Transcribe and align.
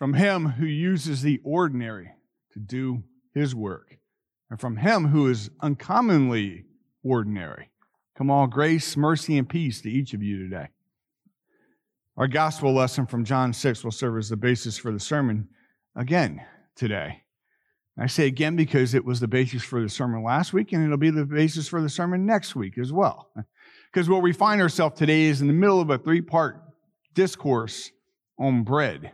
from 0.00 0.14
him 0.14 0.46
who 0.46 0.64
uses 0.64 1.20
the 1.20 1.38
ordinary 1.44 2.10
to 2.54 2.58
do 2.58 3.02
his 3.34 3.54
work, 3.54 3.98
and 4.48 4.58
from 4.58 4.78
him 4.78 5.08
who 5.08 5.28
is 5.28 5.50
uncommonly 5.60 6.64
ordinary. 7.04 7.68
Come 8.16 8.30
all 8.30 8.46
grace, 8.46 8.96
mercy, 8.96 9.36
and 9.36 9.46
peace 9.46 9.82
to 9.82 9.90
each 9.90 10.14
of 10.14 10.22
you 10.22 10.38
today. 10.38 10.68
Our 12.16 12.28
gospel 12.28 12.72
lesson 12.72 13.04
from 13.04 13.26
John 13.26 13.52
6 13.52 13.84
will 13.84 13.90
serve 13.90 14.16
as 14.16 14.30
the 14.30 14.38
basis 14.38 14.78
for 14.78 14.90
the 14.90 14.98
sermon 14.98 15.50
again 15.94 16.40
today. 16.74 17.22
I 17.98 18.06
say 18.06 18.26
again 18.26 18.56
because 18.56 18.94
it 18.94 19.04
was 19.04 19.20
the 19.20 19.28
basis 19.28 19.62
for 19.62 19.82
the 19.82 19.88
sermon 19.90 20.24
last 20.24 20.54
week, 20.54 20.72
and 20.72 20.82
it'll 20.82 20.96
be 20.96 21.10
the 21.10 21.26
basis 21.26 21.68
for 21.68 21.82
the 21.82 21.90
sermon 21.90 22.24
next 22.24 22.56
week 22.56 22.78
as 22.78 22.92
well. 22.92 23.30
Because 23.92 24.08
where 24.08 24.20
we 24.20 24.32
find 24.32 24.62
ourselves 24.62 24.96
today 24.96 25.22
is 25.22 25.40
in 25.40 25.48
the 25.48 25.52
middle 25.52 25.80
of 25.80 25.90
a 25.90 25.98
three 25.98 26.20
part 26.20 26.62
discourse 27.12 27.90
on 28.38 28.62
bread. 28.62 29.10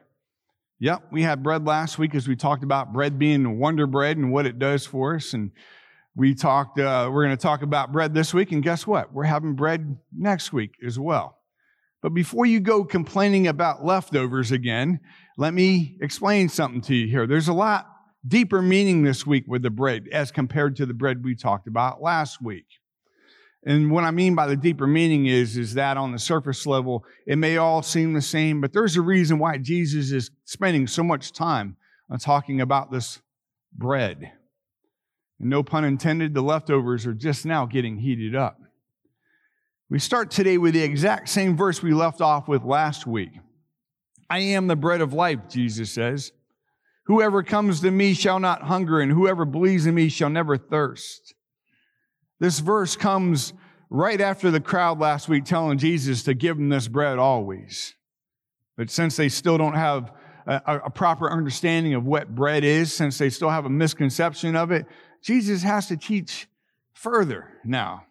Yep, 0.78 1.04
we 1.10 1.22
had 1.22 1.42
bread 1.42 1.66
last 1.66 1.98
week 1.98 2.14
as 2.14 2.28
we 2.28 2.36
talked 2.36 2.62
about 2.62 2.92
bread 2.92 3.18
being 3.18 3.58
wonder 3.58 3.86
bread 3.86 4.18
and 4.18 4.30
what 4.30 4.44
it 4.44 4.58
does 4.58 4.84
for 4.84 5.14
us. 5.14 5.32
And 5.32 5.52
we 6.14 6.34
talked, 6.34 6.78
uh, 6.78 7.08
we're 7.10 7.24
going 7.24 7.36
to 7.36 7.42
talk 7.42 7.62
about 7.62 7.92
bread 7.92 8.12
this 8.12 8.34
week. 8.34 8.52
And 8.52 8.62
guess 8.62 8.86
what? 8.86 9.12
We're 9.12 9.24
having 9.24 9.54
bread 9.54 9.96
next 10.12 10.52
week 10.52 10.72
as 10.84 10.98
well. 10.98 11.38
But 12.02 12.10
before 12.10 12.44
you 12.44 12.60
go 12.60 12.84
complaining 12.84 13.46
about 13.46 13.84
leftovers 13.84 14.52
again, 14.52 15.00
let 15.38 15.54
me 15.54 15.96
explain 16.02 16.48
something 16.48 16.82
to 16.82 16.94
you 16.94 17.08
here. 17.08 17.26
There's 17.26 17.48
a 17.48 17.54
lot 17.54 17.86
deeper 18.26 18.60
meaning 18.60 19.02
this 19.02 19.26
week 19.26 19.44
with 19.46 19.62
the 19.62 19.70
bread 19.70 20.08
as 20.12 20.30
compared 20.30 20.76
to 20.76 20.86
the 20.86 20.94
bread 20.94 21.24
we 21.24 21.34
talked 21.34 21.68
about 21.68 22.02
last 22.02 22.42
week. 22.42 22.66
And 23.64 23.90
what 23.90 24.04
I 24.04 24.10
mean 24.12 24.34
by 24.34 24.46
the 24.46 24.56
deeper 24.56 24.86
meaning 24.86 25.26
is, 25.26 25.56
is 25.56 25.74
that 25.74 25.96
on 25.96 26.12
the 26.12 26.18
surface 26.18 26.66
level, 26.66 27.04
it 27.26 27.36
may 27.36 27.56
all 27.56 27.82
seem 27.82 28.12
the 28.12 28.22
same, 28.22 28.60
but 28.60 28.72
there's 28.72 28.96
a 28.96 29.02
reason 29.02 29.38
why 29.38 29.58
Jesus 29.58 30.12
is 30.12 30.30
spending 30.44 30.86
so 30.86 31.02
much 31.02 31.32
time 31.32 31.76
on 32.08 32.18
talking 32.18 32.60
about 32.60 32.92
this 32.92 33.20
bread. 33.72 34.32
And 35.40 35.50
no 35.50 35.62
pun 35.62 35.84
intended, 35.84 36.32
the 36.32 36.42
leftovers 36.42 37.06
are 37.06 37.14
just 37.14 37.44
now 37.44 37.66
getting 37.66 37.98
heated 37.98 38.36
up. 38.36 38.58
We 39.88 39.98
start 39.98 40.30
today 40.30 40.58
with 40.58 40.74
the 40.74 40.82
exact 40.82 41.28
same 41.28 41.56
verse 41.56 41.82
we 41.82 41.92
left 41.92 42.20
off 42.20 42.48
with 42.48 42.64
last 42.64 43.06
week. 43.06 43.30
I 44.28 44.40
am 44.40 44.66
the 44.66 44.76
bread 44.76 45.00
of 45.00 45.12
life, 45.12 45.48
Jesus 45.48 45.92
says. 45.92 46.32
Whoever 47.06 47.44
comes 47.44 47.80
to 47.80 47.90
me 47.92 48.14
shall 48.14 48.40
not 48.40 48.62
hunger, 48.62 48.98
and 48.98 49.12
whoever 49.12 49.44
believes 49.44 49.86
in 49.86 49.94
me 49.94 50.08
shall 50.08 50.30
never 50.30 50.56
thirst. 50.56 51.34
This 52.38 52.58
verse 52.58 52.96
comes 52.96 53.52
right 53.88 54.20
after 54.20 54.50
the 54.50 54.60
crowd 54.60 54.98
last 54.98 55.28
week 55.28 55.44
telling 55.44 55.78
Jesus 55.78 56.24
to 56.24 56.34
give 56.34 56.56
them 56.56 56.68
this 56.68 56.88
bread 56.88 57.18
always. 57.18 57.94
But 58.76 58.90
since 58.90 59.16
they 59.16 59.28
still 59.28 59.56
don't 59.56 59.74
have 59.74 60.12
a, 60.46 60.80
a, 60.84 60.90
proper 60.90 61.30
understanding 61.30 61.94
of 61.94 62.04
what 62.04 62.34
bread 62.34 62.62
is, 62.62 62.92
since 62.92 63.18
they 63.18 63.30
still 63.30 63.48
have 63.48 63.64
a 63.64 63.70
misconception 63.70 64.54
of 64.54 64.70
it, 64.70 64.86
Jesus 65.22 65.62
has 65.62 65.88
to 65.88 65.96
teach 65.96 66.46
further 66.92 67.48
now. 67.64 68.04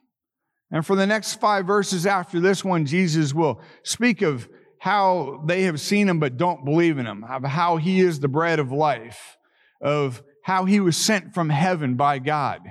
And 0.71 0.85
for 0.85 0.95
the 0.95 1.05
next 1.05 1.35
five 1.39 1.67
verses 1.67 2.05
after 2.05 2.39
this 2.39 2.65
one, 2.65 2.85
Jesus 2.85 3.33
will 3.33 3.61
speak 3.83 4.21
of 4.21 4.49
how 4.79 5.43
they 5.45 5.63
have 5.63 5.79
seen 5.79 6.09
him 6.09 6.19
but 6.19 6.37
don't 6.37 6.65
believe 6.65 6.97
in 6.97 7.05
him, 7.05 7.23
of 7.23 7.43
how 7.43 7.77
he 7.77 7.99
is 7.99 8.19
the 8.19 8.27
bread 8.27 8.59
of 8.59 8.71
life, 8.71 9.37
of 9.81 10.23
how 10.43 10.65
he 10.65 10.79
was 10.79 10.97
sent 10.97 11.33
from 11.33 11.49
heaven 11.49 11.95
by 11.95 12.19
God 12.19 12.61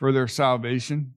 for 0.00 0.12
their 0.12 0.26
salvation, 0.26 1.12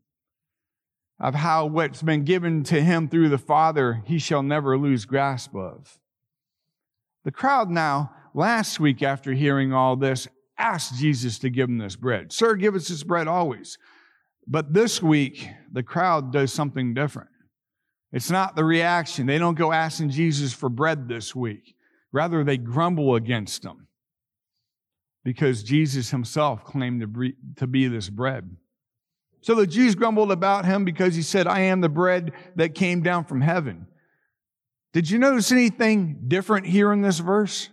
of 1.18 1.34
how 1.34 1.66
what's 1.66 2.02
been 2.02 2.26
given 2.26 2.64
to 2.66 2.82
him 2.82 3.08
through 3.08 3.30
the 3.30 3.38
Father 3.38 4.04
he 4.06 4.20
shall 4.20 4.44
never 4.44 4.78
lose 4.78 5.06
grasp 5.06 5.56
of. 5.56 5.98
The 7.24 7.32
crowd 7.32 7.70
now, 7.70 8.12
last 8.34 8.82
week 8.82 9.02
after 9.02 9.32
hearing 9.32 9.72
all 9.72 9.96
this, 9.96 10.28
asked 10.58 11.00
Jesus 11.00 11.40
to 11.40 11.50
give 11.50 11.70
them 11.70 11.78
this 11.78 11.96
bread. 11.96 12.34
Sir, 12.34 12.56
give 12.56 12.76
us 12.76 12.90
this 12.90 13.04
bread 13.04 13.30
always. 13.30 13.78
But 14.46 14.74
this 14.74 15.02
week, 15.02 15.48
the 15.72 15.82
crowd 15.82 16.34
does 16.34 16.52
something 16.52 16.94
different. 16.94 17.30
It's 18.12 18.30
not 18.30 18.58
the 18.58 18.66
reaction. 18.66 19.28
They 19.28 19.40
don't 19.40 19.58
go 19.58 19.72
asking 19.72 20.10
Jesus 20.10 20.52
for 20.52 20.68
bread 20.68 21.08
this 21.08 21.34
week. 21.34 21.74
Rather, 22.12 22.44
they 22.44 22.58
grumble 22.58 23.16
against 23.16 23.64
him 23.64 23.88
because 25.24 25.64
Jesus 25.64 26.12
himself 26.12 26.66
claimed 26.66 27.02
to 27.56 27.66
be 27.66 27.88
this 27.88 28.10
bread. 28.10 28.58
So 29.44 29.56
the 29.56 29.68
Jews 29.68 29.94
grumbled 29.94 30.32
about 30.32 30.66
him 30.66 30.86
because 30.86 31.16
he 31.16 31.22
said, 31.22 31.48
I 31.48 31.60
am 31.62 31.82
the 31.82 31.90
bread 31.90 32.32
that 32.56 32.74
came 32.74 33.04
down 33.04 33.26
from 33.26 33.42
heaven. 33.42 33.88
Did 34.94 35.10
you 35.10 35.20
notice 35.20 35.52
anything 35.52 36.24
different 36.28 36.66
here 36.66 36.94
in 36.94 37.02
this 37.02 37.20
verse? 37.20 37.70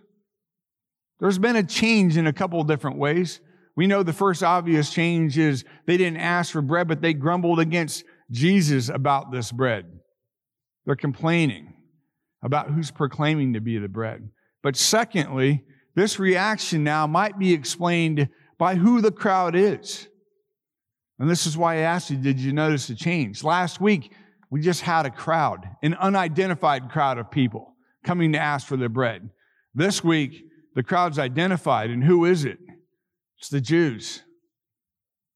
There's 1.21 1.39
been 1.39 1.55
a 1.55 1.63
change 1.63 2.17
in 2.17 2.27
a 2.27 2.33
couple 2.33 2.61
of 2.61 2.67
different 2.67 2.99
ways. 2.99 3.41
We 3.77 3.87
know 3.87 4.03
the 4.03 4.13
first 4.13 4.43
obvious 4.43 4.91
change 4.91 5.39
is 5.39 5.65
they 5.87 5.97
didn't 5.97 6.19
ask 6.19 6.51
for 6.51 6.61
bread, 6.61 6.89
but 6.89 7.03
they 7.03 7.15
grumbled 7.15 7.61
against 7.61 8.05
Jesus 8.33 8.89
about 8.89 9.31
this 9.31 9.53
bread. 9.53 9.87
They're 10.87 10.97
complaining 10.97 11.75
about 12.43 12.71
who's 12.71 12.91
proclaiming 12.91 13.53
to 13.53 13.61
be 13.61 13.79
the 13.79 13.89
bread. 13.89 14.29
But 14.63 14.75
secondly, 14.75 15.63
this 15.95 16.19
reaction 16.19 16.83
now 16.83 17.07
might 17.07 17.39
be 17.39 17.53
explained 17.53 18.29
by 18.59 18.75
who 18.75 19.01
the 19.01 19.13
crowd 19.13 19.55
is. 19.55 20.09
And 21.21 21.29
this 21.29 21.47
is 21.47 21.57
why 21.57 21.75
I 21.75 21.81
asked 21.81 22.11
you, 22.11 22.17
did 22.17 22.41
you 22.41 22.55
notice 22.55 22.89
a 22.89 22.95
change? 22.95 23.45
Last 23.45 23.79
week, 23.79 24.11
we 24.51 24.63
just 24.63 24.81
had 24.81 25.05
a 25.05 25.11
crowd, 25.11 25.69
an 25.83 25.93
unidentified 25.95 26.91
crowd 26.91 27.19
of 27.19 27.31
people 27.31 27.75
coming 28.03 28.33
to 28.33 28.39
ask 28.39 28.67
for 28.67 28.79
their 28.79 28.89
bread. 28.89 29.29
This 29.75 30.03
week, 30.03 30.47
the 30.75 30.83
crowd's 30.83 31.19
identified, 31.19 31.91
and 31.91 32.03
who 32.03 32.25
is 32.25 32.47
it? 32.47 32.59
It's 33.39 33.51
the 33.51 33.61
Jews. 33.61 34.23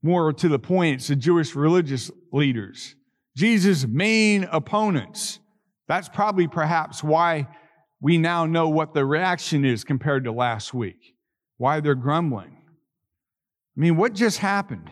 More 0.03 0.33
to 0.33 0.49
the 0.49 0.59
point, 0.59 0.97
it's 0.97 1.09
the 1.09 1.17
Jewish 1.17 1.55
religious 1.55 2.11
leaders, 2.33 2.94
Jesus' 3.37 3.87
main 3.87 4.44
opponents. 4.50 5.39
That's 5.87 6.09
probably 6.09 6.49
perhaps 6.49 7.05
why 7.05 7.47
we 8.00 8.17
now 8.17 8.47
know 8.47 8.71
what 8.71 8.94
the 8.94 9.05
reaction 9.05 9.67
is 9.67 9.84
compared 9.84 10.25
to 10.25 10.33
last 10.33 10.73
week, 10.73 11.15
why 11.59 11.81
they're 11.81 11.94
grumbling. 11.94 12.56
I 13.77 13.81
mean, 13.81 13.97
what 13.97 14.15
just 14.15 14.39
happened? 14.39 14.91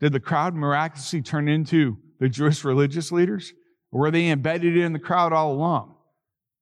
Did 0.00 0.12
the 0.12 0.20
crowd 0.20 0.54
miraculously 0.54 1.22
turn 1.22 1.48
into 1.48 1.98
the 2.20 2.28
Jewish 2.28 2.64
religious 2.64 3.10
leaders? 3.10 3.52
Or 3.92 4.00
were 4.00 4.10
they 4.10 4.28
embedded 4.28 4.76
in 4.76 4.92
the 4.92 4.98
crowd 4.98 5.32
all 5.32 5.52
along? 5.52 5.94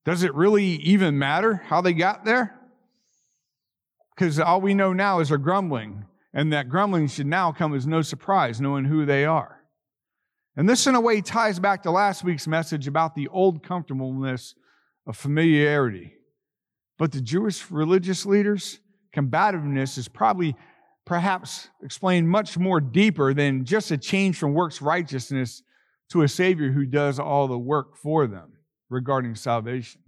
Does 0.04 0.22
it 0.22 0.34
really 0.34 0.64
even 0.64 1.18
matter 1.18 1.54
how 1.66 1.80
they 1.80 1.94
got 1.94 2.24
there? 2.24 2.58
Because 4.14 4.38
all 4.38 4.60
we 4.60 4.74
know 4.74 4.92
now 4.92 5.20
is 5.20 5.30
they're 5.30 5.38
grumbling, 5.38 6.04
and 6.32 6.52
that 6.52 6.68
grumbling 6.68 7.08
should 7.08 7.26
now 7.26 7.50
come 7.50 7.74
as 7.74 7.86
no 7.86 8.02
surprise, 8.02 8.60
knowing 8.60 8.84
who 8.84 9.04
they 9.04 9.24
are. 9.24 9.62
And 10.56 10.68
this, 10.68 10.86
in 10.86 10.94
a 10.94 11.00
way, 11.00 11.20
ties 11.20 11.58
back 11.58 11.82
to 11.82 11.90
last 11.90 12.22
week's 12.22 12.46
message 12.46 12.86
about 12.86 13.16
the 13.16 13.26
old 13.28 13.64
comfortableness 13.64 14.54
of 15.06 15.16
familiarity. 15.16 16.14
But 16.96 17.10
the 17.10 17.20
Jewish 17.20 17.70
religious 17.70 18.24
leaders' 18.24 18.78
combativeness 19.12 19.98
is 19.98 20.06
probably 20.06 20.54
perhaps 21.04 21.68
explained 21.82 22.28
much 22.28 22.56
more 22.56 22.80
deeper 22.80 23.34
than 23.34 23.64
just 23.64 23.90
a 23.90 23.98
change 23.98 24.38
from 24.38 24.54
works 24.54 24.80
righteousness 24.80 25.62
to 26.10 26.22
a 26.22 26.28
Savior 26.28 26.72
who 26.72 26.86
does 26.86 27.18
all 27.18 27.46
the 27.48 27.58
work 27.58 27.96
for 27.96 28.26
them 28.26 28.52
regarding 28.88 29.34
salvation. 29.34 30.00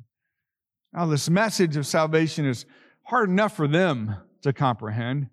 Now, 0.93 1.07
this 1.07 1.29
message 1.29 1.77
of 1.77 1.87
salvation 1.87 2.47
is 2.47 2.65
hard 3.03 3.29
enough 3.29 3.55
for 3.55 3.69
them 3.69 4.17
to 4.43 4.53
comprehend, 4.53 5.29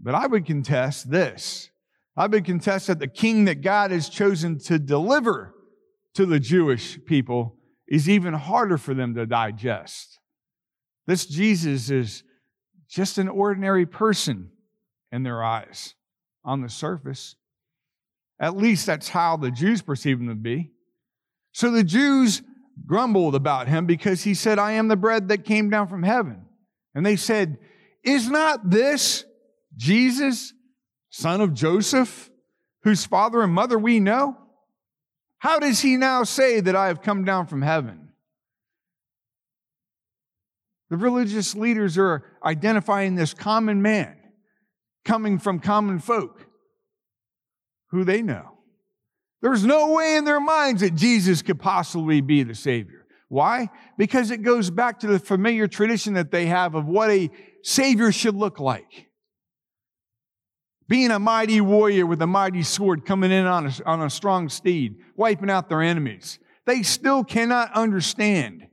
but 0.00 0.14
I 0.14 0.26
would 0.26 0.46
contest 0.46 1.10
this. 1.10 1.70
I 2.16 2.26
would 2.26 2.44
contest 2.44 2.86
that 2.86 2.98
the 2.98 3.08
king 3.08 3.44
that 3.44 3.60
God 3.60 3.90
has 3.90 4.08
chosen 4.08 4.58
to 4.60 4.78
deliver 4.78 5.54
to 6.14 6.24
the 6.24 6.40
Jewish 6.40 6.98
people 7.04 7.56
is 7.86 8.08
even 8.08 8.32
harder 8.32 8.78
for 8.78 8.94
them 8.94 9.14
to 9.14 9.26
digest. 9.26 10.18
This 11.06 11.26
Jesus 11.26 11.90
is 11.90 12.22
just 12.88 13.18
an 13.18 13.28
ordinary 13.28 13.84
person 13.84 14.50
in 15.16 15.22
their 15.22 15.42
eyes 15.42 15.94
on 16.44 16.60
the 16.60 16.68
surface. 16.68 17.36
At 18.38 18.54
least 18.54 18.84
that's 18.84 19.08
how 19.08 19.38
the 19.38 19.50
Jews 19.50 19.80
perceive 19.80 20.20
him 20.20 20.28
to 20.28 20.34
be. 20.34 20.70
So 21.52 21.70
the 21.70 21.82
Jews 21.82 22.42
grumbled 22.84 23.34
about 23.34 23.66
him 23.66 23.86
because 23.86 24.22
he 24.22 24.34
said, 24.34 24.58
I 24.58 24.72
am 24.72 24.88
the 24.88 24.96
bread 24.96 25.28
that 25.28 25.44
came 25.44 25.70
down 25.70 25.88
from 25.88 26.02
heaven. 26.02 26.44
And 26.94 27.04
they 27.04 27.16
said, 27.16 27.56
Is 28.04 28.28
not 28.28 28.68
this 28.68 29.24
Jesus, 29.74 30.52
son 31.08 31.40
of 31.40 31.54
Joseph, 31.54 32.30
whose 32.82 33.06
father 33.06 33.40
and 33.40 33.54
mother 33.54 33.78
we 33.78 33.98
know? 33.98 34.36
How 35.38 35.58
does 35.58 35.80
he 35.80 35.96
now 35.96 36.24
say 36.24 36.60
that 36.60 36.76
I 36.76 36.88
have 36.88 37.00
come 37.00 37.24
down 37.24 37.46
from 37.46 37.62
heaven? 37.62 38.10
The 40.90 40.98
religious 40.98 41.54
leaders 41.54 41.96
are 41.96 42.22
identifying 42.44 43.14
this 43.14 43.32
common 43.32 43.80
man 43.80 44.15
coming 45.06 45.38
from 45.38 45.60
common 45.60 45.98
folk 45.98 46.46
who 47.90 48.04
they 48.04 48.20
know. 48.20 48.58
There's 49.40 49.64
no 49.64 49.92
way 49.92 50.16
in 50.16 50.24
their 50.24 50.40
minds 50.40 50.82
that 50.82 50.94
Jesus 50.94 51.40
could 51.40 51.60
possibly 51.60 52.20
be 52.20 52.42
the 52.42 52.54
Savior. 52.54 53.06
Why? 53.28 53.70
Because 53.96 54.30
it 54.30 54.42
goes 54.42 54.70
back 54.70 55.00
to 55.00 55.06
the 55.06 55.18
familiar 55.18 55.68
tradition 55.68 56.14
that 56.14 56.30
they 56.30 56.46
have 56.46 56.74
of 56.74 56.86
what 56.86 57.10
a 57.10 57.30
Savior 57.62 58.12
should 58.12 58.34
look 58.34 58.60
like. 58.60 59.08
Being 60.88 61.10
a 61.10 61.18
mighty 61.18 61.60
warrior 61.60 62.06
with 62.06 62.22
a 62.22 62.26
mighty 62.26 62.62
sword 62.62 63.04
coming 63.04 63.32
in 63.32 63.46
on 63.46 63.66
a, 63.66 63.72
on 63.84 64.02
a 64.02 64.10
strong 64.10 64.48
steed, 64.48 64.96
wiping 65.16 65.50
out 65.50 65.68
their 65.68 65.82
enemies. 65.82 66.38
They 66.64 66.82
still 66.82 67.24
cannot 67.24 67.72
understand 67.72 68.66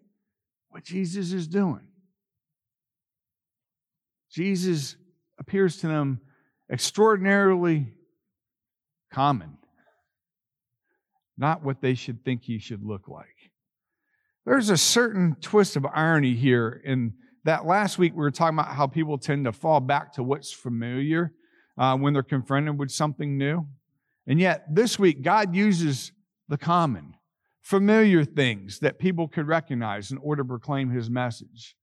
what 0.70 0.84
Jesus 0.84 1.32
is 1.34 1.48
doing. 1.48 1.88
Jesus 4.32 4.96
appears 5.46 5.78
to 5.78 5.88
them 5.88 6.22
extraordinarily 6.72 7.94
common, 9.12 9.58
not 11.38 11.64
what 11.64 11.82
they 11.82 11.96
should 11.96 12.24
think 12.24 12.44
he 12.44 12.60
should 12.60 12.82
look 12.82 13.10
like. 13.10 13.52
There's 14.46 14.70
a 14.70 14.78
certain 14.78 15.36
twist 15.42 15.76
of 15.76 15.86
irony 15.86 16.34
here 16.34 16.82
in 16.86 17.14
that 17.44 17.66
last 17.66 17.98
week 17.98 18.14
we 18.14 18.20
were 18.20 18.32
talking 18.32 18.58
about 18.58 18.74
how 18.74 18.88
people 18.88 19.18
tend 19.18 19.44
to 19.44 19.52
fall 19.52 19.82
back 19.82 20.14
to 20.14 20.24
what's 20.24 20.54
familiar 20.54 21.34
uh, 21.78 21.98
when 21.98 22.14
they're 22.14 22.24
confronted 22.24 22.80
with 22.80 22.90
something 22.90 23.38
new. 23.38 23.68
And 24.26 24.40
yet, 24.40 24.64
this 24.74 24.98
week, 24.98 25.24
God 25.24 25.54
uses 25.54 26.14
the 26.48 26.58
common, 26.58 27.16
familiar 27.62 28.24
things 28.24 28.80
that 28.80 28.98
people 28.98 29.28
could 29.28 29.46
recognize 29.46 30.10
in 30.10 30.18
order 30.20 30.44
to 30.44 30.48
proclaim 30.48 30.90
his 30.90 31.10
message 31.10 31.76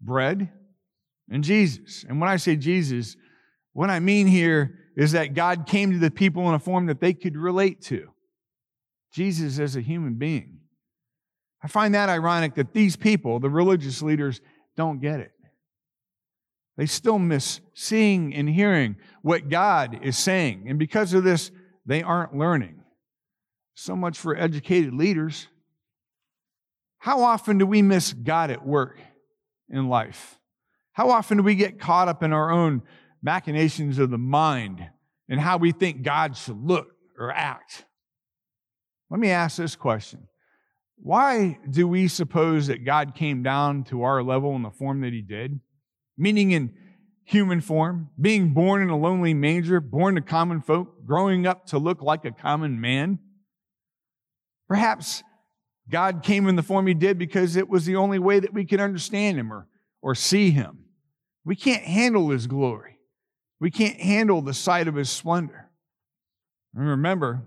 bread 0.00 0.52
and 1.30 1.44
Jesus. 1.44 2.04
And 2.08 2.20
when 2.20 2.28
I 2.28 2.36
say 2.36 2.56
Jesus, 2.56 3.16
what 3.72 3.90
I 3.90 4.00
mean 4.00 4.26
here 4.26 4.78
is 4.96 5.12
that 5.12 5.34
God 5.34 5.66
came 5.66 5.92
to 5.92 5.98
the 5.98 6.10
people 6.10 6.48
in 6.48 6.54
a 6.54 6.58
form 6.58 6.86
that 6.86 7.00
they 7.00 7.14
could 7.14 7.36
relate 7.36 7.80
to. 7.82 8.08
Jesus 9.12 9.58
as 9.58 9.76
a 9.76 9.80
human 9.80 10.14
being. 10.14 10.58
I 11.62 11.68
find 11.68 11.94
that 11.94 12.08
ironic 12.08 12.54
that 12.54 12.72
these 12.72 12.96
people, 12.96 13.40
the 13.40 13.50
religious 13.50 14.02
leaders, 14.02 14.40
don't 14.76 15.00
get 15.00 15.20
it. 15.20 15.32
They 16.76 16.86
still 16.86 17.18
miss 17.18 17.60
seeing 17.74 18.32
and 18.34 18.48
hearing 18.48 18.96
what 19.22 19.48
God 19.48 19.98
is 20.02 20.16
saying. 20.16 20.66
And 20.68 20.78
because 20.78 21.12
of 21.12 21.24
this, 21.24 21.50
they 21.84 22.02
aren't 22.02 22.36
learning. 22.36 22.80
So 23.74 23.96
much 23.96 24.18
for 24.18 24.36
educated 24.36 24.94
leaders. 24.94 25.48
How 26.98 27.22
often 27.22 27.58
do 27.58 27.66
we 27.66 27.82
miss 27.82 28.12
God 28.12 28.50
at 28.50 28.64
work 28.64 29.00
in 29.68 29.88
life? 29.88 30.37
How 30.98 31.10
often 31.10 31.38
do 31.38 31.42
we 31.44 31.54
get 31.54 31.80
caught 31.80 32.08
up 32.08 32.22
in 32.22 32.32
our 32.32 32.50
own 32.50 32.82
machinations 33.22 33.98
of 33.98 34.10
the 34.10 34.18
mind 34.18 34.84
and 35.28 35.40
how 35.40 35.56
we 35.56 35.72
think 35.72 36.02
God 36.02 36.36
should 36.36 36.60
look 36.62 36.88
or 37.16 37.32
act? 37.32 37.86
Let 39.08 39.20
me 39.20 39.30
ask 39.30 39.56
this 39.56 39.76
question 39.76 40.26
Why 40.96 41.60
do 41.70 41.88
we 41.88 42.08
suppose 42.08 42.66
that 42.66 42.84
God 42.84 43.14
came 43.14 43.42
down 43.42 43.84
to 43.84 44.02
our 44.02 44.22
level 44.22 44.54
in 44.56 44.62
the 44.62 44.70
form 44.70 45.00
that 45.00 45.14
He 45.14 45.22
did? 45.22 45.60
meaning 46.18 46.50
in 46.50 46.74
human 47.24 47.60
form, 47.60 48.10
being 48.20 48.52
born 48.52 48.82
in 48.82 48.90
a 48.90 48.98
lonely 48.98 49.32
manger, 49.32 49.80
born 49.80 50.16
to 50.16 50.20
common 50.20 50.60
folk, 50.60 51.06
growing 51.06 51.46
up 51.46 51.66
to 51.66 51.78
look 51.78 52.02
like 52.02 52.24
a 52.24 52.32
common 52.32 52.80
man. 52.80 53.20
Perhaps 54.66 55.22
God 55.88 56.22
came 56.22 56.48
in 56.48 56.56
the 56.56 56.62
form 56.62 56.86
he 56.86 56.94
did 56.94 57.16
because 57.18 57.56
it 57.56 57.68
was 57.68 57.86
the 57.86 57.96
only 57.96 58.18
way 58.18 58.40
that 58.40 58.52
we 58.52 58.64
could 58.64 58.80
understand 58.80 59.38
him 59.38 59.52
or, 59.52 59.68
or 60.02 60.14
see 60.14 60.50
him. 60.50 60.86
We 61.48 61.56
can't 61.56 61.82
handle 61.82 62.28
his 62.28 62.46
glory. 62.46 62.98
We 63.58 63.70
can't 63.70 63.98
handle 63.98 64.42
the 64.42 64.52
sight 64.52 64.86
of 64.86 64.96
his 64.96 65.08
splendor. 65.08 65.70
And 66.74 66.86
remember, 66.86 67.42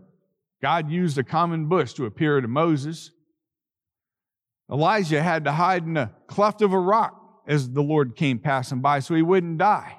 God 0.60 0.90
used 0.90 1.20
a 1.20 1.24
common 1.24 1.68
bush 1.68 1.94
to 1.94 2.08
appear 2.08 2.42
to 2.42 2.48
Moses. 2.48 3.12
Elijah 4.72 5.22
had 5.22 5.46
to 5.46 5.52
hide 5.52 5.84
in 5.84 5.98
a 5.98 6.16
cleft 6.26 6.64
of 6.64 6.74
a 6.74 6.80
rock 6.80 7.44
as 7.48 7.70
the 7.70 7.84
Lord 7.84 8.16
came 8.16 8.40
passing 8.40 8.82
by 8.82 9.02
so 9.02 9.14
he 9.14 9.22
wouldn't 9.22 9.60
die. 9.60 9.98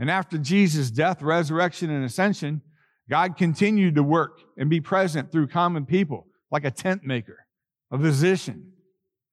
And 0.00 0.10
after 0.10 0.36
Jesus' 0.36 0.90
death, 0.90 1.22
resurrection, 1.22 1.90
and 1.90 2.04
ascension, 2.04 2.60
God 3.08 3.36
continued 3.36 3.94
to 3.94 4.02
work 4.02 4.40
and 4.58 4.68
be 4.68 4.80
present 4.80 5.30
through 5.30 5.46
common 5.46 5.86
people, 5.86 6.26
like 6.50 6.64
a 6.64 6.72
tent 6.72 7.04
maker, 7.04 7.46
a 7.92 7.98
physician, 8.00 8.72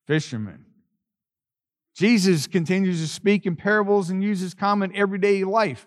fisherman. 0.05 0.65
Jesus 1.99 2.47
continues 2.47 3.01
to 3.01 3.09
speak 3.09 3.45
in 3.45 3.57
parables 3.57 4.09
and 4.09 4.23
uses 4.23 4.53
common 4.53 4.95
everyday 4.95 5.43
life 5.43 5.85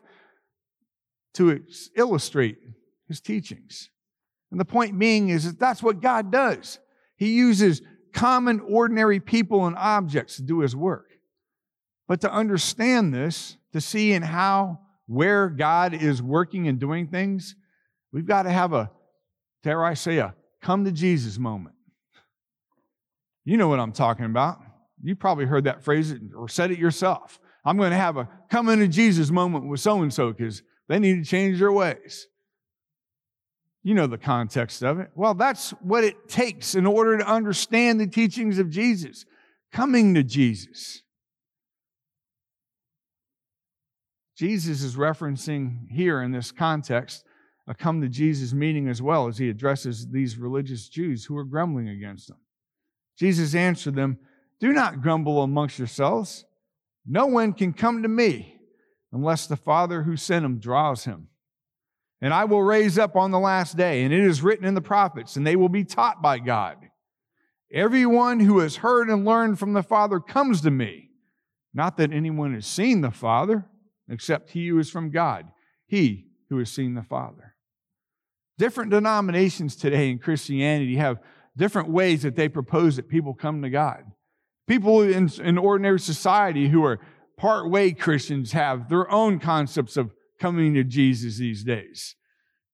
to 1.32 1.64
illustrate 1.97 2.59
his 3.09 3.23
teachings. 3.23 3.88
And 4.50 4.61
the 4.61 4.67
point 4.67 4.99
being 4.99 5.31
is 5.31 5.47
that 5.47 5.59
that's 5.59 5.82
what 5.82 6.03
God 6.03 6.31
does. 6.31 6.79
He 7.17 7.32
uses 7.32 7.81
common, 8.12 8.61
ordinary 8.61 9.20
people 9.20 9.64
and 9.64 9.75
objects 9.75 10.37
to 10.37 10.43
do 10.43 10.59
his 10.61 10.76
work. 10.76 11.06
But 12.06 12.20
to 12.20 12.31
understand 12.31 13.14
this, 13.14 13.56
to 13.73 13.81
see 13.81 14.12
in 14.12 14.20
how, 14.20 14.81
where 15.06 15.49
God 15.49 15.94
is 15.94 16.20
working 16.20 16.69
and 16.69 16.79
doing 16.79 17.06
things, 17.06 17.56
we've 18.12 18.26
got 18.26 18.43
to 18.43 18.50
have 18.50 18.75
a, 18.75 18.91
dare 19.62 19.82
I 19.82 19.94
say, 19.94 20.19
a 20.19 20.35
come 20.61 20.85
to 20.85 20.93
Jesus 20.93 21.38
moment. 21.38 21.75
You 23.47 23.56
know 23.56 23.69
what 23.69 23.81
I'm 23.81 23.93
talking 23.93 24.26
about. 24.26 24.61
You 25.02 25.16
probably 25.16 25.46
heard 25.46 25.64
that 25.64 25.82
phrase 25.82 26.14
or 26.37 26.49
said 26.49 26.70
it 26.70 26.78
yourself. 26.78 27.40
I'm 27.64 27.76
going 27.76 27.90
to 27.90 27.96
have 27.96 28.16
a 28.16 28.28
come 28.50 28.69
into 28.69 28.88
Jesus 28.88 29.31
moment 29.31 29.69
with 29.69 29.81
so 29.81 30.02
and 30.02 30.12
so 30.12 30.32
because 30.32 30.62
they 30.88 30.99
need 30.99 31.25
to 31.25 31.28
change 31.28 31.58
their 31.58 31.72
ways. 31.72 32.28
You 33.82 33.94
know 33.94 34.06
the 34.06 34.19
context 34.19 34.82
of 34.82 35.00
it. 35.00 35.10
Well, 35.14 35.34
that's 35.34 35.70
what 35.81 36.04
it 36.04 36.28
takes 36.28 36.75
in 36.75 36.87
order 36.87 37.19
to 37.19 37.26
understand 37.26 37.99
the 37.99 38.06
teachings 38.06 38.58
of 38.58 38.70
Jesus. 38.70 39.25
Coming 39.72 40.14
to 40.14 40.22
Jesus. 40.22 41.02
Jesus 44.37 44.82
is 44.82 44.96
referencing 44.96 45.90
here 45.90 46.22
in 46.22 46.31
this 46.31 46.52
context 46.52 47.25
a 47.69 47.75
come 47.75 48.00
to 48.00 48.08
Jesus 48.08 48.52
meeting 48.52 48.88
as 48.88 49.00
well 49.00 49.28
as 49.28 49.38
he 49.38 49.49
addresses 49.49 50.08
these 50.08 50.37
religious 50.37 50.88
Jews 50.88 51.25
who 51.25 51.37
are 51.37 51.44
grumbling 51.44 51.88
against 51.88 52.31
him. 52.31 52.38
Jesus 53.19 53.54
answered 53.54 53.94
them, 53.94 54.19
Do 54.62 54.73
not 54.73 55.03
grumble 55.03 55.43
amongst 55.43 55.76
yourselves. 55.76 56.44
No 57.05 57.26
one 57.26 57.53
can 57.53 57.73
come 57.73 58.05
to 58.05 58.09
me 58.09 58.61
unless 59.11 59.49
the 59.49 59.56
Father 59.56 60.05
who 60.05 60.17
sent 60.17 60.44
him 60.44 60.61
draws 60.61 61.05
him. 61.05 61.26
And 62.20 62.32
I 62.32 62.44
will 62.44 62.62
raise 62.62 62.97
up 62.97 63.17
on 63.17 63.32
the 63.32 63.41
last 63.41 63.76
day, 63.76 64.05
and 64.05 64.14
it 64.14 64.20
is 64.20 64.41
written 64.41 64.64
in 64.64 64.75
the 64.75 64.81
prophets, 64.81 65.35
and 65.35 65.44
they 65.44 65.56
will 65.56 65.69
be 65.69 65.82
taught 65.82 66.23
by 66.23 66.38
God. 66.38 66.76
Everyone 67.73 68.38
who 68.38 68.61
has 68.61 68.76
heard 68.76 69.11
and 69.11 69.25
learned 69.25 69.59
from 69.59 69.73
the 69.73 69.82
Father 69.82 70.20
comes 70.20 70.61
to 70.61 70.70
me. 70.70 71.11
Not 71.75 71.97
that 71.97 72.12
anyone 72.12 72.55
has 72.55 72.64
seen 72.64 73.00
the 73.00 73.11
Father, 73.11 73.67
except 74.09 74.50
he 74.50 74.69
who 74.69 74.78
is 74.78 74.88
from 74.88 75.11
God, 75.11 75.49
he 75.88 76.28
who 76.50 76.59
has 76.59 76.71
seen 76.71 76.95
the 76.95 77.02
Father. 77.02 77.57
Different 78.59 78.92
denominations 78.92 79.75
today 79.75 80.09
in 80.09 80.21
Christianity 80.21 80.95
have 80.95 81.19
different 81.57 81.88
ways 81.88 82.23
that 82.23 82.37
they 82.37 82.49
propose 82.49 82.95
that 82.95 83.09
people 83.09 83.35
come 83.35 83.61
to 83.62 83.69
God. 83.69 84.04
People 84.73 85.02
in, 85.02 85.31
in 85.45 85.59
ordinary 85.59 86.00
society 86.00 86.69
who 86.69 86.83
are 86.83 86.99
part 87.37 87.69
way 87.69 87.93
Christians 87.93 88.52
have 88.52 88.88
their 88.88 89.11
own 89.11 89.38
concepts 89.38 89.99
of 89.99 90.14
coming 90.41 90.73
to 90.73 90.83
Jesus 90.83 91.37
these 91.37 91.62
days, 91.62 92.17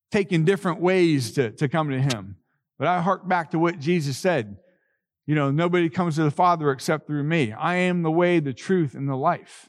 taking 0.09 0.45
different 0.45 0.79
ways 0.79 1.33
to, 1.33 1.51
to 1.51 1.67
come 1.67 1.89
to 1.89 1.99
Him. 1.99 2.37
But 2.77 2.87
I 2.87 3.01
hark 3.01 3.27
back 3.27 3.51
to 3.51 3.59
what 3.59 3.79
Jesus 3.79 4.17
said. 4.17 4.59
You 5.25 5.35
know, 5.35 5.51
nobody 5.51 5.89
comes 5.89 6.15
to 6.15 6.23
the 6.23 6.31
Father 6.31 6.71
except 6.71 7.05
through 7.05 7.23
me. 7.23 7.51
I 7.51 7.75
am 7.75 8.03
the 8.03 8.11
way, 8.11 8.39
the 8.39 8.53
truth, 8.53 8.95
and 8.95 9.09
the 9.09 9.17
life. 9.17 9.67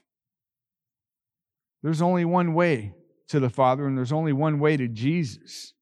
There's 1.82 2.00
only 2.00 2.24
one 2.24 2.54
way 2.54 2.94
to 3.26 3.40
the 3.40 3.50
Father, 3.50 3.88
and 3.88 3.98
there's 3.98 4.12
only 4.12 4.32
one 4.32 4.60
way 4.60 4.76
to 4.76 4.86
Jesus. 4.86 5.72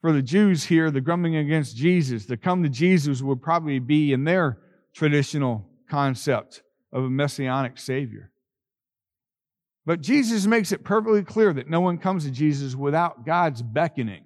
For 0.00 0.12
the 0.12 0.22
Jews 0.22 0.64
here, 0.64 0.90
the 0.90 1.00
grumbling 1.00 1.36
against 1.36 1.76
Jesus, 1.76 2.26
to 2.26 2.36
come 2.36 2.62
to 2.62 2.68
Jesus 2.68 3.20
would 3.20 3.42
probably 3.42 3.78
be 3.78 4.12
in 4.12 4.24
their 4.24 4.58
traditional 4.94 5.68
concept 5.90 6.62
of 6.92 7.04
a 7.04 7.10
messianic 7.10 7.78
Savior. 7.78 8.30
But 9.84 10.00
Jesus 10.00 10.46
makes 10.46 10.72
it 10.72 10.84
perfectly 10.84 11.22
clear 11.22 11.52
that 11.52 11.68
no 11.68 11.80
one 11.80 11.98
comes 11.98 12.24
to 12.24 12.30
Jesus 12.30 12.74
without 12.74 13.26
God's 13.26 13.62
beckoning 13.62 14.24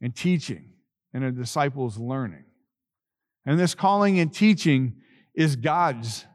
and 0.00 0.14
teaching 0.14 0.70
and 1.14 1.24
a 1.24 1.32
disciple's 1.32 1.98
learning. 1.98 2.44
And 3.46 3.58
this 3.58 3.74
calling 3.74 4.18
and 4.18 4.32
teaching 4.32 4.96
is 5.34 5.56
God's 5.56 6.26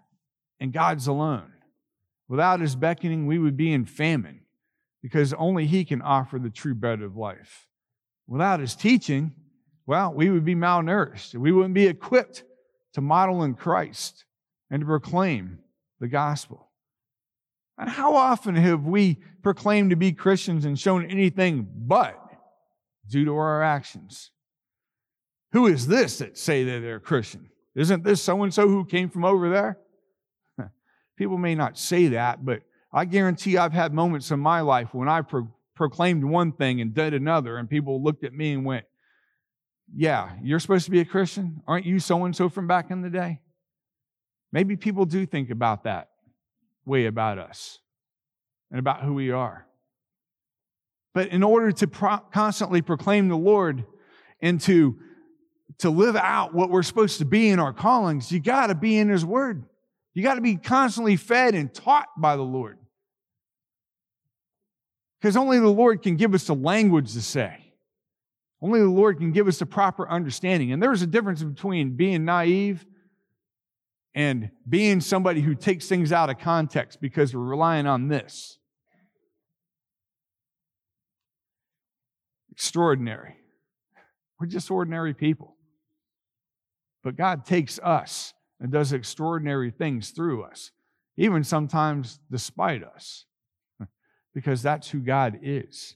and 0.60 0.72
God's 0.72 1.08
alone. 1.08 1.52
Without 2.28 2.62
his 2.62 2.76
beckoning, 2.76 3.28
we 3.28 3.38
would 3.38 3.58
be 3.58 3.74
in 3.74 3.86
famine 3.86 4.42
because 5.02 5.34
only 5.34 5.66
he 5.66 5.84
can 5.84 6.02
offer 6.02 6.40
the 6.40 6.50
true 6.50 6.74
bread 6.74 7.02
of 7.02 7.18
life. 7.18 7.68
Without 8.28 8.60
his 8.60 8.76
teaching, 8.76 9.34
well, 9.86 10.14
we 10.14 10.30
would 10.30 10.46
be 10.46 10.56
malnourished. 10.56 11.36
We 11.36 11.52
wouldn't 11.52 11.74
be 11.74 11.88
equipped 11.88 12.44
to 12.94 13.02
model 13.02 13.44
in 13.44 13.56
Christ 13.56 14.26
and 14.70 14.82
to 14.82 14.86
proclaim 14.86 15.60
the 16.00 16.08
gospel. 16.08 16.70
And 17.78 17.90
how 17.90 18.16
often 18.16 18.56
have 18.56 18.86
we 18.86 19.18
proclaimed 19.42 19.90
to 19.90 19.96
be 19.96 20.12
Christians 20.12 20.66
and 20.66 20.80
shown 20.80 21.06
anything 21.06 21.68
but 21.70 22.18
due 23.10 23.26
to 23.26 23.36
our 23.36 23.64
actions? 23.64 24.32
Who 25.54 25.68
is 25.68 25.88
this 25.88 26.20
that 26.20 26.38
say 26.38 26.64
that 26.64 26.80
they're 26.82 26.98
a 26.98 27.02
Christian? 27.02 27.50
Isn't 27.76 28.04
this 28.04 28.22
so 28.22 28.44
and 28.44 28.54
so 28.54 28.68
who 28.68 28.86
came 28.86 29.10
from 29.10 29.26
over 29.26 29.50
there? 29.50 29.80
People 31.18 31.38
may 31.38 31.56
not 31.56 31.78
say 31.78 32.08
that, 32.10 32.46
but 32.46 32.62
I 32.94 33.06
guarantee 33.06 33.58
I've 33.58 33.74
had 33.74 33.94
moments 33.94 34.32
in 34.32 34.40
my 34.40 34.62
life 34.62 34.94
when 34.94 35.08
I 35.08 35.22
pro- 35.22 35.54
proclaimed 35.82 36.24
one 36.24 36.52
thing 36.52 36.80
and 36.80 36.94
did 36.94 37.16
another, 37.16 37.58
and 37.58 37.68
people 37.68 38.04
looked 38.04 38.24
at 38.24 38.34
me 38.34 38.54
and 38.54 38.64
went, 38.64 38.86
Yeah, 39.92 40.34
you're 40.44 40.60
supposed 40.60 40.86
to 40.86 40.92
be 40.92 41.00
a 41.00 41.06
Christian? 41.06 41.64
Aren't 41.66 41.88
you 41.88 41.98
so 41.98 42.24
and 42.24 42.36
so 42.36 42.50
from 42.50 42.68
back 42.68 42.92
in 42.92 43.02
the 43.02 43.10
day? 43.10 43.40
Maybe 44.52 44.76
people 44.76 45.06
do 45.06 45.26
think 45.26 45.50
about 45.50 45.86
that 45.86 46.10
way 46.86 47.08
about 47.08 47.40
us 47.40 47.80
and 48.70 48.80
about 48.80 49.02
who 49.02 49.16
we 49.16 49.32
are. 49.32 49.66
But 51.16 51.30
in 51.30 51.42
order 51.42 51.72
to 51.72 51.88
pro- 51.88 52.20
constantly 52.32 52.84
proclaim 52.84 53.28
the 53.28 53.36
Lord 53.36 53.84
and 54.40 54.62
to, 54.62 55.00
to 55.80 55.90
live 55.90 56.16
out 56.16 56.54
what 56.54 56.70
we're 56.70 56.84
supposed 56.84 57.18
to 57.20 57.26
be 57.26 57.50
in 57.50 57.58
our 57.58 57.74
callings, 57.74 58.32
you 58.32 58.40
got 58.40 58.68
to 58.68 58.76
be 58.76 59.00
in 59.00 59.10
His 59.10 59.26
Word. 59.26 59.66
You 60.14 60.22
got 60.22 60.36
to 60.36 60.42
be 60.42 60.58
constantly 60.58 61.16
fed 61.16 61.56
and 61.56 61.74
taught 61.74 62.10
by 62.16 62.36
the 62.36 62.44
Lord. 62.44 62.78
Because 65.22 65.38
only 65.38 65.60
the 65.60 65.70
Lord 65.70 66.02
can 66.02 66.16
give 66.16 66.34
us 66.34 66.46
the 66.46 66.56
language 66.56 67.14
to 67.14 67.22
say. 67.22 67.74
Only 68.60 68.80
the 68.80 68.90
Lord 68.90 69.20
can 69.20 69.32
give 69.32 69.48
us 69.48 69.60
the 69.60 69.68
proper 69.68 70.10
understanding. 70.10 70.72
And 70.72 70.82
there's 70.82 71.04
a 71.04 71.08
difference 71.08 71.44
between 71.44 71.96
being 71.96 72.26
naive 72.26 72.86
and 74.16 74.50
being 74.68 75.00
somebody 75.00 75.42
who 75.42 75.54
takes 75.54 75.88
things 75.88 76.12
out 76.12 76.30
of 76.30 76.40
context 76.40 77.00
because 77.02 77.36
we're 77.36 77.42
relying 77.42 77.86
on 77.86 78.08
this. 78.08 78.58
Extraordinary. 82.52 83.36
We're 84.40 84.48
just 84.48 84.72
ordinary 84.72 85.14
people. 85.14 85.56
But 87.04 87.16
God 87.16 87.46
takes 87.46 87.80
us 87.80 88.34
and 88.60 88.72
does 88.72 88.92
extraordinary 88.92 89.72
things 89.72 90.10
through 90.10 90.44
us, 90.44 90.72
even 91.16 91.44
sometimes 91.44 92.20
despite 92.30 92.84
us, 92.84 93.26
because 94.34 94.62
that's 94.62 94.90
who 94.90 95.00
God 95.00 95.40
is. 95.42 95.96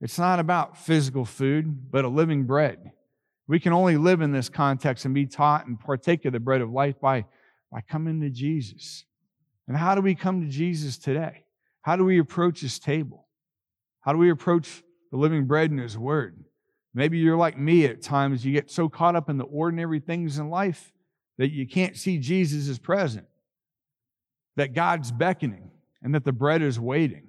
It's 0.00 0.18
not 0.18 0.40
about 0.40 0.76
physical 0.76 1.24
food, 1.24 1.90
but 1.90 2.04
a 2.04 2.08
living 2.08 2.44
bread. 2.44 2.92
We 3.48 3.60
can 3.60 3.72
only 3.72 3.96
live 3.96 4.20
in 4.20 4.32
this 4.32 4.48
context 4.48 5.04
and 5.04 5.14
be 5.14 5.26
taught 5.26 5.66
and 5.66 5.78
partake 5.78 6.24
of 6.24 6.32
the 6.32 6.40
bread 6.40 6.60
of 6.60 6.70
life 6.70 7.00
by, 7.00 7.24
by 7.72 7.80
coming 7.80 8.20
to 8.20 8.30
Jesus. 8.30 9.04
And 9.68 9.76
how 9.76 9.94
do 9.94 10.00
we 10.00 10.14
come 10.14 10.42
to 10.42 10.48
Jesus 10.48 10.98
today? 10.98 11.44
How 11.82 11.96
do 11.96 12.04
we 12.04 12.18
approach 12.18 12.60
his 12.60 12.78
table? 12.78 13.26
How 14.00 14.12
do 14.12 14.18
we 14.18 14.30
approach 14.30 14.82
the 15.10 15.16
living 15.16 15.46
bread 15.46 15.70
in 15.70 15.78
his 15.78 15.96
word? 15.96 16.44
Maybe 16.94 17.18
you're 17.18 17.36
like 17.36 17.58
me 17.58 17.84
at 17.84 18.02
times, 18.02 18.44
you 18.44 18.52
get 18.52 18.70
so 18.70 18.88
caught 18.88 19.16
up 19.16 19.28
in 19.28 19.36
the 19.36 19.44
ordinary 19.44 20.00
things 20.00 20.38
in 20.38 20.50
life 20.50 20.92
that 21.38 21.52
you 21.52 21.66
can't 21.66 21.96
see 21.96 22.18
Jesus 22.18 22.68
is 22.68 22.78
present, 22.78 23.26
that 24.56 24.74
God's 24.74 25.12
beckoning, 25.12 25.70
and 26.02 26.14
that 26.14 26.24
the 26.24 26.32
bread 26.32 26.62
is 26.62 26.78
waiting. 26.78 27.28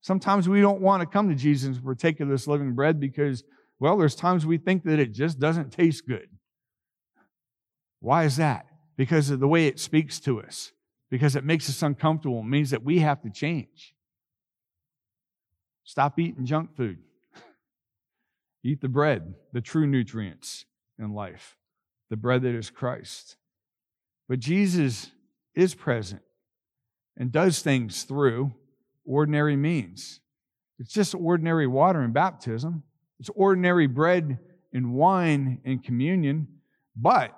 Sometimes 0.00 0.48
we 0.48 0.60
don't 0.60 0.80
want 0.80 1.02
to 1.02 1.06
come 1.06 1.28
to 1.28 1.34
Jesus 1.34 1.68
and 1.76 1.84
partake 1.84 2.20
of 2.20 2.28
this 2.28 2.46
living 2.46 2.74
bread 2.74 2.98
because 3.00 3.44
well, 3.80 3.96
there's 3.96 4.14
times 4.14 4.44
we 4.44 4.58
think 4.58 4.84
that 4.84 4.98
it 4.98 5.14
just 5.14 5.40
doesn't 5.40 5.72
taste 5.72 6.06
good. 6.06 6.28
Why 8.00 8.24
is 8.24 8.36
that? 8.36 8.66
Because 8.96 9.30
of 9.30 9.40
the 9.40 9.48
way 9.48 9.66
it 9.66 9.80
speaks 9.80 10.20
to 10.20 10.42
us, 10.42 10.72
because 11.10 11.34
it 11.34 11.44
makes 11.44 11.68
us 11.70 11.82
uncomfortable. 11.82 12.40
It 12.40 12.46
means 12.46 12.70
that 12.70 12.84
we 12.84 12.98
have 12.98 13.22
to 13.22 13.30
change. 13.30 13.94
Stop 15.84 16.18
eating 16.18 16.44
junk 16.44 16.76
food. 16.76 16.98
Eat 18.62 18.82
the 18.82 18.88
bread, 18.88 19.34
the 19.54 19.62
true 19.62 19.86
nutrients 19.86 20.66
in 20.98 21.14
life, 21.14 21.56
the 22.10 22.16
bread 22.16 22.42
that 22.42 22.54
is 22.54 22.68
Christ. 22.68 23.36
But 24.28 24.40
Jesus 24.40 25.10
is 25.54 25.74
present 25.74 26.20
and 27.20 27.30
does 27.30 27.60
things 27.60 28.04
through 28.04 28.50
ordinary 29.04 29.54
means. 29.54 30.20
It's 30.78 30.92
just 30.92 31.14
ordinary 31.14 31.66
water 31.66 32.02
in 32.02 32.12
baptism. 32.12 32.82
It's 33.20 33.28
ordinary 33.34 33.86
bread 33.86 34.38
and 34.72 34.94
wine 34.94 35.60
in 35.64 35.80
communion, 35.80 36.48
but 36.96 37.36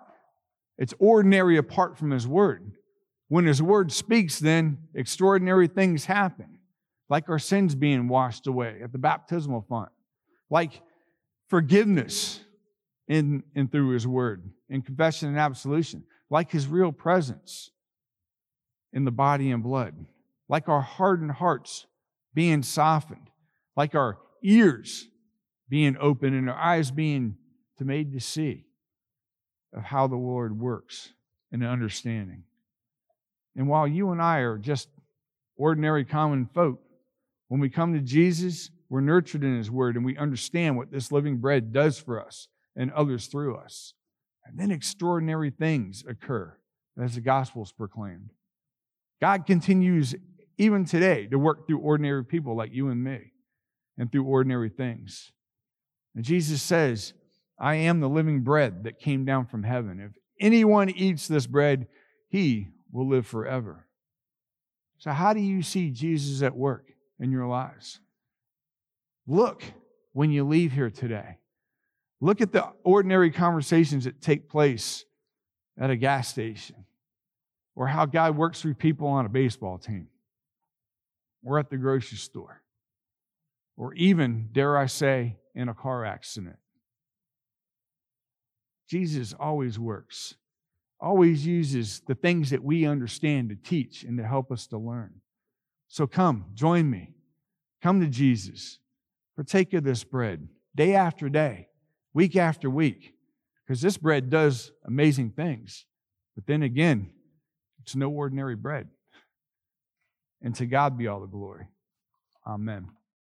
it's 0.78 0.94
ordinary 1.00 1.56
apart 1.56 1.98
from 1.98 2.12
His 2.12 2.28
Word. 2.28 2.72
When 3.26 3.44
His 3.44 3.60
Word 3.60 3.90
speaks, 3.90 4.38
then 4.38 4.78
extraordinary 4.94 5.66
things 5.66 6.04
happen, 6.04 6.58
like 7.08 7.28
our 7.28 7.40
sins 7.40 7.74
being 7.74 8.06
washed 8.06 8.46
away 8.46 8.78
at 8.84 8.92
the 8.92 8.98
baptismal 8.98 9.66
font, 9.68 9.90
like 10.48 10.80
forgiveness 11.48 12.40
in 13.08 13.42
and 13.56 13.72
through 13.72 13.90
His 13.90 14.06
Word, 14.06 14.48
in 14.68 14.82
confession 14.82 15.30
and 15.30 15.38
absolution, 15.38 16.04
like 16.30 16.52
His 16.52 16.68
real 16.68 16.92
presence 16.92 17.72
in 18.92 19.04
the 19.04 19.11
body 19.11 19.50
and 19.50 19.62
blood, 19.62 19.94
like 20.49 20.68
our 20.68 20.82
hardened 20.82 21.32
hearts 21.32 21.87
being 22.34 22.62
softened, 22.62 23.30
like 23.76 23.94
our 23.94 24.18
ears 24.42 25.08
being 25.68 25.96
open 26.00 26.34
and 26.34 26.50
our 26.50 26.56
eyes 26.56 26.90
being 26.90 27.37
made 27.84 28.12
to 28.12 28.20
see 28.20 28.64
of 29.75 29.82
how 29.82 30.06
the 30.06 30.16
Lord 30.16 30.58
works 30.58 31.12
and 31.50 31.64
understanding. 31.64 32.44
And 33.56 33.68
while 33.68 33.87
you 33.87 34.11
and 34.11 34.20
I 34.20 34.38
are 34.38 34.58
just 34.58 34.88
ordinary 35.56 36.04
common 36.04 36.49
folk, 36.54 36.80
when 37.49 37.61
we 37.61 37.68
come 37.68 37.92
to 37.92 38.00
Jesus, 38.00 38.70
we're 38.88 39.00
nurtured 39.00 39.44
in 39.44 39.56
His 39.56 39.70
Word 39.70 39.96
and 39.96 40.04
we 40.04 40.16
understand 40.16 40.76
what 40.76 40.90
this 40.90 41.12
living 41.12 41.38
bread 41.38 41.72
does 41.72 41.99
for 41.99 42.25
us 42.25 42.49
and 42.76 42.90
others 42.92 43.26
through 43.26 43.56
us. 43.56 43.94
And 44.46 44.58
then 44.58 44.70
extraordinary 44.70 45.50
things 45.50 46.02
occur 46.08 46.56
as 47.00 47.14
the 47.14 47.20
gospel 47.20 47.62
is 47.62 47.72
proclaimed. 47.72 48.30
God 49.22 49.46
continues 49.46 50.16
even 50.58 50.84
today 50.84 51.28
to 51.28 51.38
work 51.38 51.68
through 51.68 51.78
ordinary 51.78 52.24
people 52.24 52.56
like 52.56 52.74
you 52.74 52.88
and 52.88 53.04
me 53.04 53.32
and 53.96 54.10
through 54.10 54.24
ordinary 54.24 54.68
things. 54.68 55.30
And 56.16 56.24
Jesus 56.24 56.60
says, 56.60 57.14
I 57.56 57.76
am 57.76 58.00
the 58.00 58.08
living 58.08 58.40
bread 58.40 58.82
that 58.82 58.98
came 58.98 59.24
down 59.24 59.46
from 59.46 59.62
heaven. 59.62 60.00
If 60.00 60.10
anyone 60.40 60.90
eats 60.90 61.28
this 61.28 61.46
bread, 61.46 61.86
he 62.30 62.70
will 62.90 63.08
live 63.08 63.24
forever. 63.24 63.86
So, 64.98 65.12
how 65.12 65.32
do 65.34 65.40
you 65.40 65.62
see 65.62 65.90
Jesus 65.90 66.42
at 66.42 66.56
work 66.56 66.90
in 67.20 67.30
your 67.30 67.46
lives? 67.46 68.00
Look 69.28 69.62
when 70.12 70.32
you 70.32 70.42
leave 70.42 70.72
here 70.72 70.90
today. 70.90 71.38
Look 72.20 72.40
at 72.40 72.50
the 72.50 72.72
ordinary 72.82 73.30
conversations 73.30 74.02
that 74.02 74.20
take 74.20 74.48
place 74.48 75.04
at 75.78 75.90
a 75.90 75.96
gas 75.96 76.26
station, 76.26 76.86
or 77.74 77.86
how 77.86 78.06
God 78.06 78.36
works 78.36 78.60
through 78.60 78.74
people 78.74 79.08
on 79.08 79.26
a 79.26 79.30
baseball 79.30 79.78
team, 79.78 80.08
or 81.44 81.58
at 81.58 81.70
the 81.70 81.76
grocery 81.76 82.18
store, 82.18 82.62
or 83.76 83.94
even, 83.94 84.48
dare 84.52 84.76
I 84.76 84.86
say, 84.86 85.36
in 85.54 85.68
a 85.68 85.74
car 85.74 86.04
accident. 86.04 86.56
Jesus 88.88 89.34
always 89.38 89.78
works, 89.78 90.34
always 91.00 91.46
uses 91.46 92.02
the 92.06 92.14
things 92.14 92.50
that 92.50 92.62
we 92.62 92.86
understand 92.86 93.48
to 93.48 93.56
teach 93.56 94.04
and 94.04 94.18
to 94.18 94.26
help 94.26 94.52
us 94.52 94.66
to 94.68 94.78
learn. 94.78 95.14
So 95.88 96.06
come, 96.06 96.46
join 96.54 96.90
me. 96.90 97.14
Come 97.82 98.00
to 98.00 98.06
Jesus. 98.06 98.78
Partake 99.34 99.72
of 99.74 99.82
this 99.82 100.04
bread 100.04 100.48
day 100.74 100.94
after 100.94 101.28
day, 101.28 101.68
week 102.14 102.36
after 102.36 102.68
week, 102.70 103.14
because 103.66 103.80
this 103.80 103.96
bread 103.96 104.30
does 104.30 104.72
amazing 104.86 105.30
things. 105.30 105.86
But 106.34 106.46
then 106.46 106.62
again, 106.62 107.10
it's 107.82 107.96
no 107.96 108.10
ordinary 108.10 108.56
bread. 108.56 108.88
And 110.40 110.54
to 110.56 110.66
God 110.66 110.96
be 110.98 111.06
all 111.06 111.20
the 111.20 111.26
glory. 111.26 111.68
Amen. 112.46 112.88